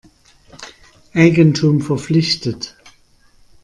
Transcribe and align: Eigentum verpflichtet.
Eigentum 1.13 1.79
verpflichtet. 1.79 2.75